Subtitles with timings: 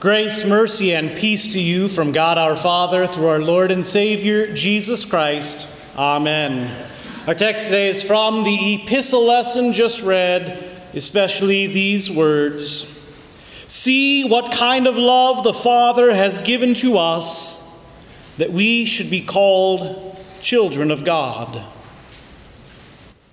[0.00, 4.50] Grace, mercy, and peace to you from God our Father through our Lord and Savior,
[4.54, 5.68] Jesus Christ.
[5.94, 6.88] Amen.
[7.26, 12.98] Our text today is from the epistle lesson just read, especially these words
[13.68, 17.62] See what kind of love the Father has given to us
[18.38, 21.62] that we should be called children of God.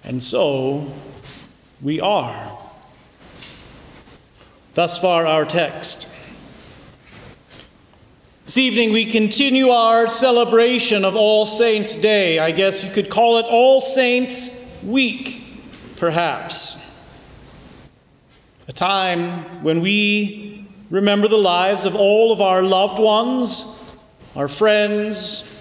[0.04, 0.92] And so
[1.82, 2.60] we are.
[4.74, 6.10] Thus far, our text.
[8.58, 12.40] This evening, we continue our celebration of All Saints' Day.
[12.40, 15.44] I guess you could call it All Saints' Week,
[15.96, 16.84] perhaps.
[18.68, 23.80] A time when we remember the lives of all of our loved ones,
[24.36, 25.56] our friends,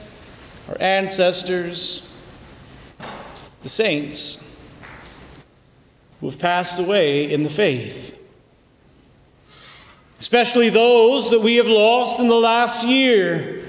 [0.67, 2.11] our ancestors,
[3.61, 4.57] the saints
[6.23, 8.16] who have passed away in the faith
[10.19, 13.65] especially those that we have lost in the last year.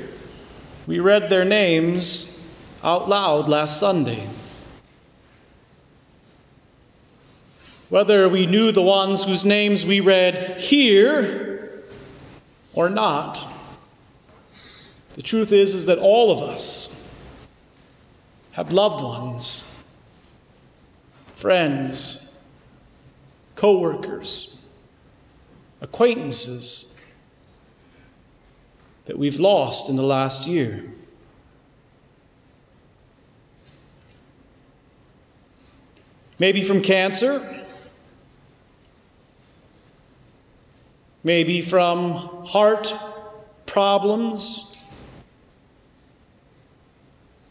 [0.85, 2.45] We read their names
[2.83, 4.29] out loud last Sunday.
[7.89, 11.83] Whether we knew the ones whose names we read here
[12.73, 13.45] or not,
[15.15, 17.05] the truth is, is that all of us
[18.51, 19.63] have loved ones,
[21.35, 22.31] friends,
[23.55, 24.56] co workers
[25.81, 26.97] acquaintances
[29.05, 30.83] that we've lost in the last year.
[36.39, 37.65] Maybe from cancer,
[41.23, 42.93] maybe from heart
[43.65, 44.85] problems,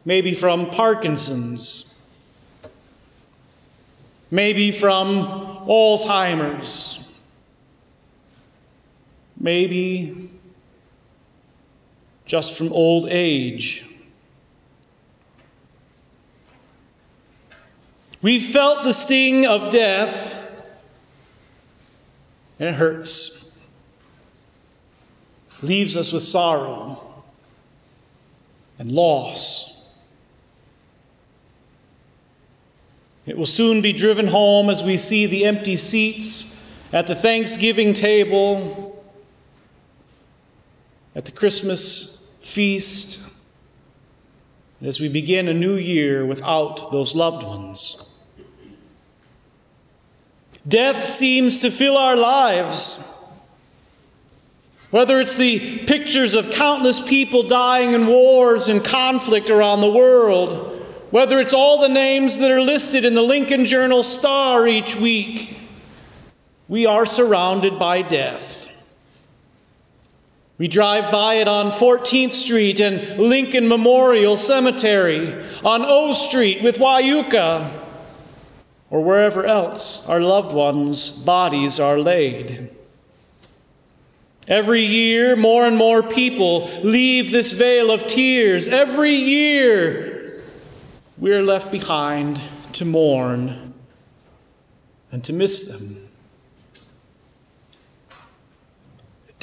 [0.05, 1.99] maybe from Parkinson's,
[4.31, 5.17] maybe from
[5.67, 7.06] Alzheimer's
[9.39, 10.31] maybe
[12.25, 13.85] just from old age.
[18.23, 20.35] We felt the sting of death,
[22.59, 23.57] and it hurts.
[25.63, 27.03] Leaves us with sorrow
[28.79, 29.85] and loss.
[33.27, 37.93] It will soon be driven home as we see the empty seats at the Thanksgiving
[37.93, 38.86] table
[41.17, 43.21] at the Christmas feast,
[44.83, 48.13] as we begin a new year without those loved ones.
[50.69, 53.03] Death seems to fill our lives.
[54.91, 60.87] Whether it's the pictures of countless people dying in wars and conflict around the world,
[61.11, 65.57] whether it's all the names that are listed in the Lincoln Journal Star each week,
[66.69, 68.56] we are surrounded by death.
[70.59, 76.79] We drive by it on 14th Street and Lincoln Memorial Cemetery, on O Street with
[76.79, 77.71] Wyuka,
[78.89, 82.71] or wherever else our loved ones' bodies are laid.
[84.49, 88.69] Every year, more and more people leave this vale of tears.
[88.69, 90.41] Every year,
[91.19, 92.41] we're left behind
[92.75, 93.75] to mourn
[95.11, 96.06] and to miss them.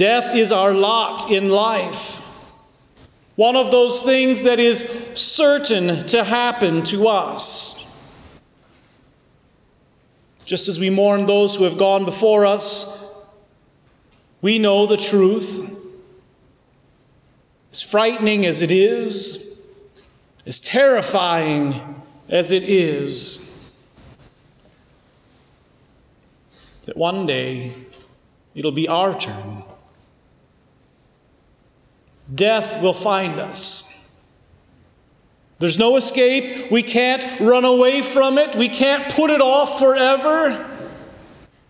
[0.04, 2.18] Death is our lot in life.
[3.38, 4.82] One of those things that is
[5.14, 7.88] certain to happen to us.
[10.44, 13.02] Just as we mourn those who have gone before us,
[14.42, 15.72] we know the truth.
[17.72, 19.58] As frightening as it is,
[20.46, 23.50] as terrifying as it is,
[26.88, 27.74] that one day
[28.54, 29.64] it'll be our turn
[32.34, 33.90] Death will find us.
[35.60, 36.72] There's no escape.
[36.72, 38.56] We can't run away from it.
[38.56, 40.70] We can't put it off forever.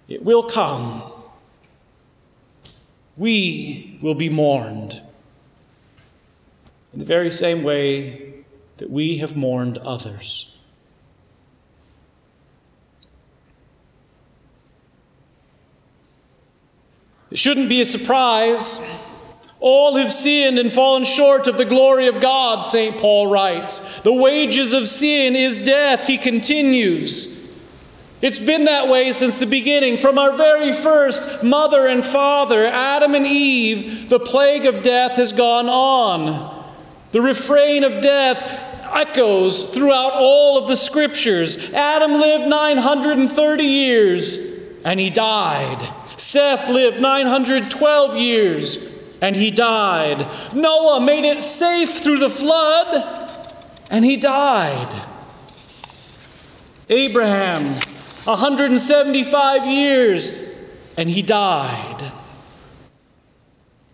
[0.08, 1.12] It will come.
[3.18, 5.02] We will be mourned
[6.92, 8.46] in the very same way
[8.78, 10.56] that we have mourned others.
[17.30, 18.80] It shouldn't be a surprise
[19.63, 22.98] all have sinned and fallen short of the glory of God, St.
[22.98, 24.01] Paul writes.
[24.01, 27.48] The wages of sin is death, he continues.
[28.21, 29.95] It's been that way since the beginning.
[29.95, 35.31] From our very first mother and father, Adam and Eve, the plague of death has
[35.31, 36.65] gone on.
[37.13, 38.42] The refrain of death
[38.94, 41.71] echoes throughout all of the scriptures.
[41.71, 44.38] Adam lived 930 years
[44.83, 45.89] and he died.
[46.18, 48.93] Seth lived 912 years
[49.24, 50.28] and he died.
[50.54, 53.31] Noah made it safe through the flood
[53.90, 55.02] and he died.
[56.90, 57.64] Abraham,
[58.25, 60.34] 175 years
[60.98, 62.12] and he died.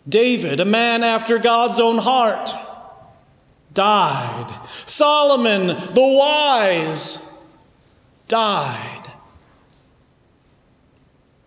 [0.07, 2.51] David, a man after God's own heart,
[3.75, 4.67] died.
[4.87, 7.37] Solomon, the wise,
[8.27, 9.11] died.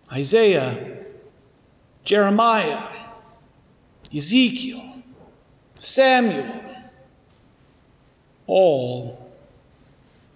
[0.09, 0.99] Isaiah,
[2.05, 2.92] Jeremiah,
[4.15, 5.01] Ezekiel,
[5.79, 6.61] Samuel,
[8.45, 9.31] all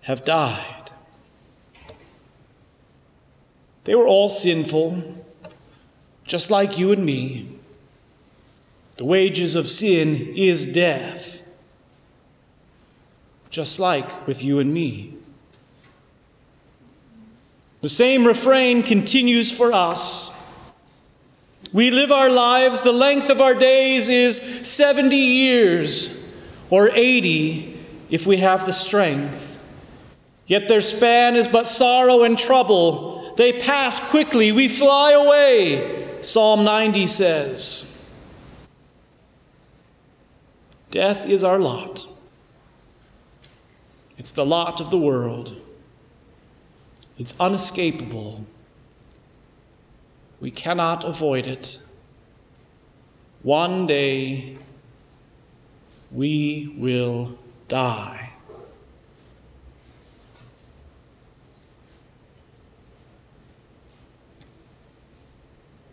[0.01, 0.91] have died.
[3.83, 5.23] They were all sinful,
[6.25, 7.47] just like you and me.
[8.97, 11.41] The wages of sin is death,
[13.49, 15.13] just like with you and me.
[17.81, 20.36] The same refrain continues for us.
[21.73, 26.25] We live our lives, the length of our days is 70 years,
[26.69, 27.77] or 80
[28.09, 29.59] if we have the strength.
[30.45, 33.35] Yet their span is but sorrow and trouble.
[33.35, 38.01] They pass quickly, we fly away, Psalm 90 says.
[40.89, 42.07] Death is our lot.
[44.17, 45.57] It's the lot of the world.
[47.19, 48.45] It's unescapable.
[50.39, 51.79] We cannot avoid it.
[53.41, 54.57] One day
[56.11, 57.37] we will
[57.67, 58.33] die.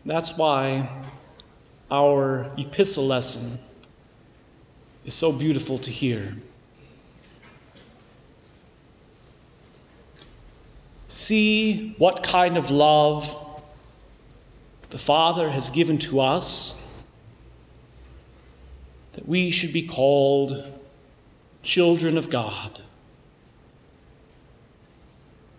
[0.07, 0.89] That's why
[1.91, 3.59] our epistle lesson
[5.07, 6.37] is so beautiful to hear.
[11.09, 13.44] See what kind of love
[14.95, 16.81] the Father has given to us,
[19.15, 20.73] that we should be called
[21.65, 22.81] children of God.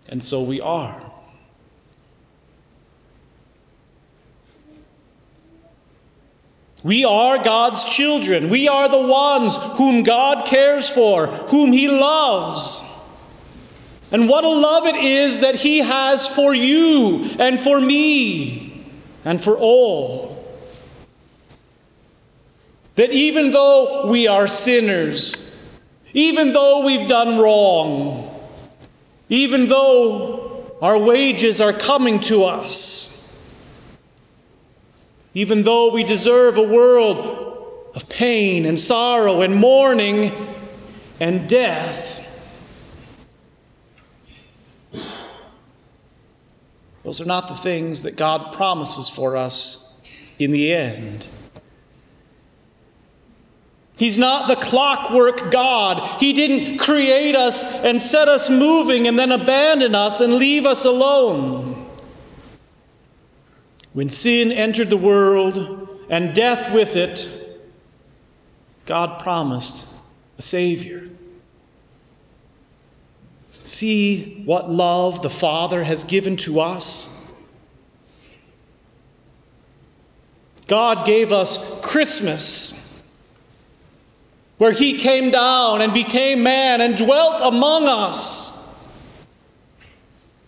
[0.08, 1.12] And so we are.
[6.82, 8.48] We are God's children.
[8.48, 12.82] We are the ones whom God cares for, whom He loves.
[14.10, 18.65] And what a love it is that He has for you and for me
[19.26, 20.44] and for all.
[22.94, 25.52] That even though we are sinners,
[26.14, 28.32] even though we've done wrong,
[29.28, 33.12] even though our wages are coming to us,
[35.34, 37.18] even though we deserve a world
[37.94, 40.32] of pain and sorrow and mourning
[41.18, 42.05] and death.
[47.06, 49.94] Those are not the things that God promises for us
[50.40, 51.28] in the end.
[53.96, 56.20] He's not the clockwork God.
[56.20, 60.84] He didn't create us and set us moving and then abandon us and leave us
[60.84, 61.88] alone.
[63.92, 67.30] When sin entered the world and death with it,
[68.84, 69.86] God promised
[70.38, 71.08] a Savior.
[73.66, 77.10] See what love the Father has given to us.
[80.68, 83.02] God gave us Christmas,
[84.58, 88.52] where He came down and became man and dwelt among us.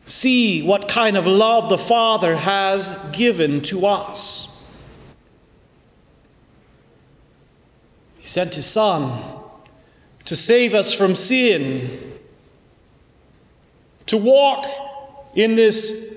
[0.06, 4.64] See what kind of love the Father has given to us.
[8.20, 9.40] He sent His Son
[10.24, 12.07] to save us from sin,
[14.08, 14.66] to walk
[15.34, 16.14] in this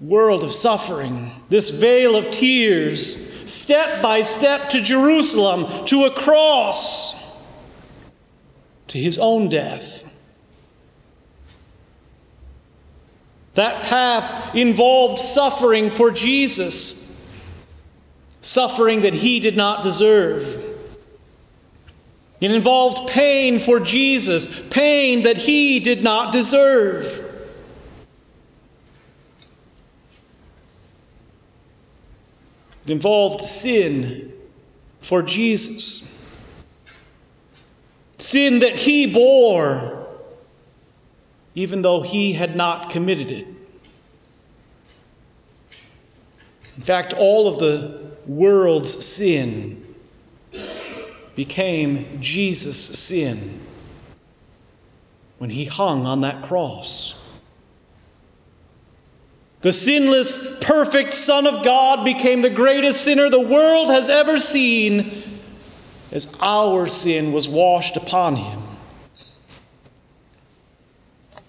[0.00, 3.16] world of suffering, this vale of tears,
[3.50, 7.14] step by step to Jerusalem, to a cross,
[8.88, 10.04] to His own death
[13.58, 17.12] That path involved suffering for Jesus,
[18.40, 20.67] suffering that he did not deserve.
[22.40, 27.24] It involved pain for Jesus, pain that he did not deserve.
[32.84, 34.32] It involved sin
[35.00, 36.16] for Jesus,
[38.18, 39.98] sin that he bore
[41.58, 43.44] even though he had not committed it.
[46.76, 49.87] In fact, all of the world's sin
[51.38, 53.60] became Jesus' sin
[55.38, 57.14] when he hung on that cross.
[59.60, 65.40] The sinless, perfect Son of God became the greatest sinner the world has ever seen
[66.10, 68.60] as our sin was washed upon him.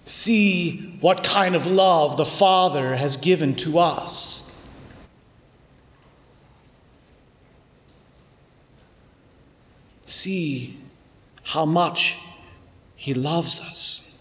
[0.04, 4.49] See what kind of love the Father has given to us.
[10.10, 10.76] See
[11.44, 12.18] how much
[12.96, 14.18] He loves us.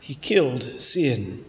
[0.00, 1.44] He killed sin.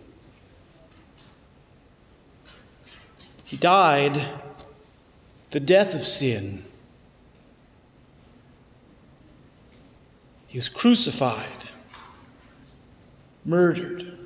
[3.45, 4.27] He died
[5.51, 6.65] the death of sin.
[10.47, 11.69] He was crucified,
[13.45, 14.17] murdered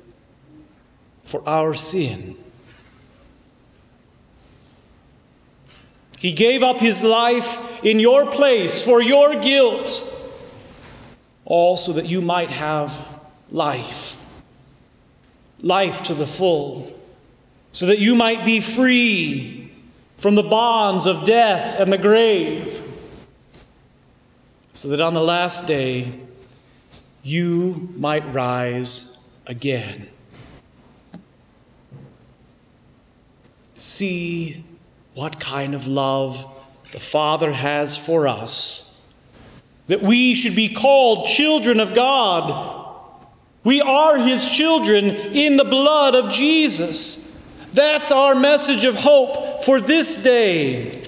[1.22, 2.36] for our sin.
[6.20, 10.06] He gave up his life in your place for your guilt,
[11.46, 14.22] all so that you might have life,
[15.62, 16.94] life to the full,
[17.72, 19.72] so that you might be free
[20.18, 22.82] from the bonds of death and the grave.
[24.74, 26.20] So that on the last day
[27.22, 30.10] you might rise again.
[33.74, 34.66] See
[35.14, 36.44] what kind of love
[36.92, 39.00] the Father has for us,
[39.86, 42.86] that we should be called children of God.
[43.64, 47.38] We are His children in the blood of Jesus.
[47.72, 51.02] That's our message of hope for this day.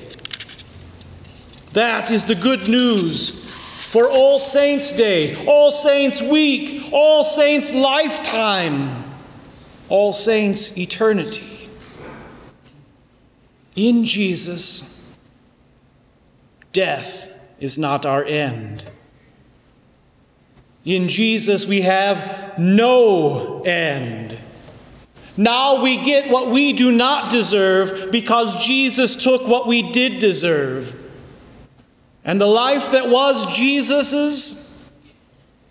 [1.73, 3.31] That is the good news
[3.93, 9.05] for All Saints' Day, All Saints' Week, All Saints' Lifetime,
[9.89, 11.52] All Saints' Eternity.
[13.75, 15.07] In Jesus,
[16.73, 18.91] death is not our end.
[20.85, 24.37] In Jesus, we have no end.
[25.37, 30.95] Now we get what we do not deserve because Jesus took what we did deserve.
[32.25, 34.77] And the life that was Jesus's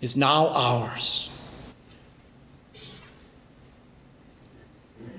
[0.00, 1.31] is now ours.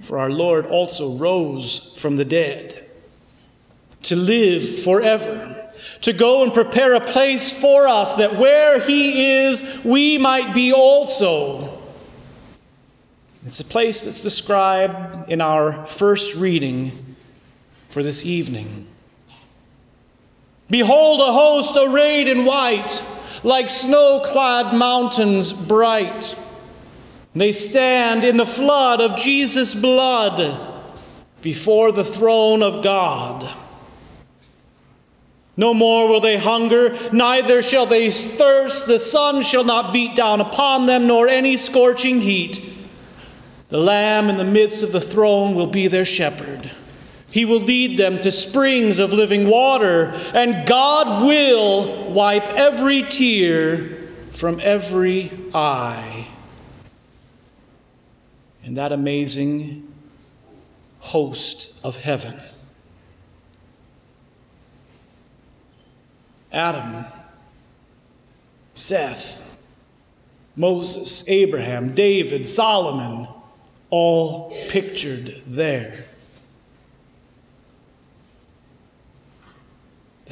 [0.03, 2.85] For our Lord also rose from the dead
[4.01, 9.81] to live forever, to go and prepare a place for us that where He is,
[9.85, 11.81] we might be also.
[13.45, 17.15] It's a place that's described in our first reading
[17.87, 18.87] for this evening.
[20.69, 23.01] Behold, a host arrayed in white,
[23.41, 26.35] like snow clad mountains bright.
[27.35, 30.69] They stand in the flood of Jesus' blood
[31.41, 33.49] before the throne of God.
[35.55, 38.87] No more will they hunger, neither shall they thirst.
[38.87, 42.63] The sun shall not beat down upon them, nor any scorching heat.
[43.69, 46.71] The Lamb in the midst of the throne will be their shepherd.
[47.29, 53.97] He will lead them to springs of living water, and God will wipe every tear
[54.31, 56.27] from every eye.
[58.63, 59.93] In that amazing
[60.99, 62.41] host of heaven.
[66.51, 67.05] Adam,
[68.75, 69.41] Seth,
[70.55, 73.27] Moses, Abraham, David, Solomon,
[73.89, 76.05] all pictured there.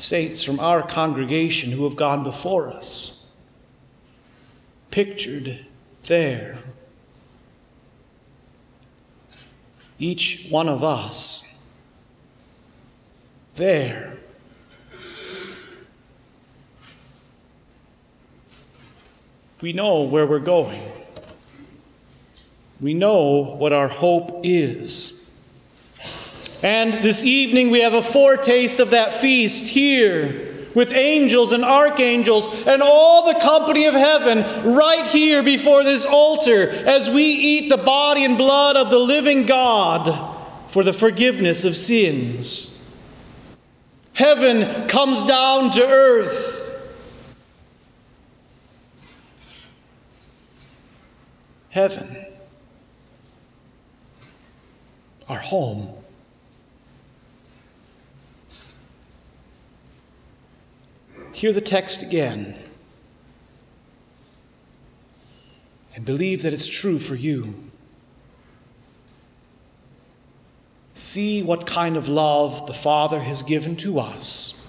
[0.01, 3.23] the saints from our congregation who have gone before us,
[4.89, 5.63] pictured
[6.05, 6.57] there.
[10.01, 11.61] Each one of us
[13.53, 14.17] there.
[19.61, 20.91] We know where we're going.
[22.79, 25.29] We know what our hope is.
[26.63, 32.49] And this evening we have a foretaste of that feast here with angels and archangels
[32.65, 37.77] and all the company of heaven right here before this altar as we eat the
[37.77, 40.37] body and blood of the living God
[40.69, 42.79] for the forgiveness of sins.
[44.13, 46.57] Heaven comes down to earth.
[51.69, 52.25] Heaven,
[55.29, 56.00] our home.
[61.33, 62.57] Hear the text again
[65.95, 67.55] and believe that it's true for you.
[70.93, 74.67] See what kind of love the Father has given to us.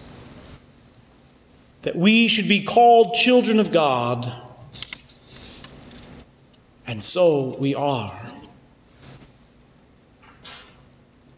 [1.83, 4.33] That we should be called children of God.
[6.87, 8.33] And so we are.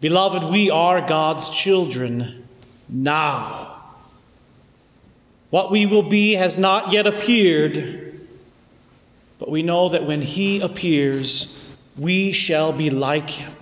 [0.01, 2.47] Beloved, we are God's children
[2.89, 3.74] now.
[5.55, 8.27] What we will be has not yet appeared,
[9.39, 11.65] but we know that when He appears,
[11.97, 13.53] we shall be like Him,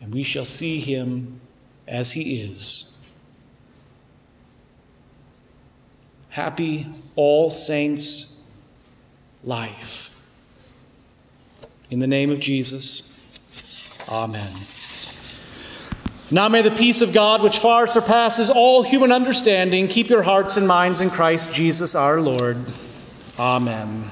[0.00, 1.40] and we shall see Him
[1.88, 2.96] as He is.
[6.28, 6.86] Happy
[7.16, 8.40] All Saints
[9.42, 10.10] life.
[11.90, 13.18] In the name of Jesus,
[14.08, 14.52] Amen.
[16.30, 20.56] Now may the peace of God, which far surpasses all human understanding, keep your hearts
[20.56, 22.58] and minds in Christ Jesus our Lord.
[23.38, 24.10] Amen.